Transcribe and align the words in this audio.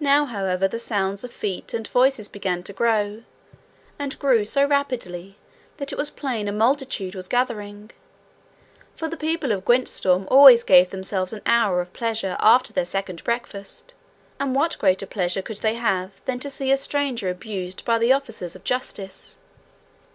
Now, 0.00 0.24
however, 0.24 0.66
the 0.66 0.78
sounds 0.78 1.24
of 1.24 1.30
feet 1.30 1.74
and 1.74 1.86
voices 1.86 2.26
began 2.26 2.62
to 2.62 2.72
grow, 2.72 3.20
and 3.98 4.18
grew 4.18 4.46
so 4.46 4.66
rapidly 4.66 5.36
that 5.76 5.92
it 5.92 5.98
was 5.98 6.08
plain 6.08 6.48
a 6.48 6.52
multitude 6.52 7.14
was 7.14 7.28
gathering. 7.28 7.90
For 8.96 9.08
the 9.08 9.16
people 9.18 9.52
of 9.52 9.66
Gwyntystorm 9.66 10.26
always 10.30 10.64
gave 10.64 10.88
themselves 10.88 11.34
an 11.34 11.42
hour 11.44 11.82
of 11.82 11.92
pleasure 11.92 12.38
after 12.40 12.72
their 12.72 12.86
second 12.86 13.22
breakfast, 13.24 13.92
and 14.40 14.54
what 14.54 14.78
greater 14.78 15.04
pleasure 15.04 15.42
could 15.42 15.58
they 15.58 15.74
have 15.74 16.22
than 16.24 16.38
to 16.40 16.48
see 16.48 16.72
a 16.72 16.78
stranger 16.78 17.28
abused 17.28 17.84
by 17.84 17.98
the 17.98 18.10
officers 18.10 18.56
of 18.56 18.64
justice? 18.64 19.36